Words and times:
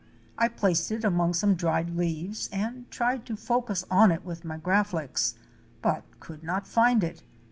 I 0.35 0.47
placed 0.47 0.91
it 0.91 1.03
among 1.05 1.35
some 1.35 1.53
dried 1.53 1.91
leaves 1.91 2.49
and 2.51 2.89
tried 2.89 3.23
to 3.27 3.35
focus 3.35 3.85
on 3.91 4.11
it 4.11 4.25
with 4.25 4.43
my 4.43 4.57
Graflex, 4.57 5.35
but 5.83 6.01
could 6.19 6.41
not 6.43 6.65
find 6.65 7.03
it. 7.03 7.21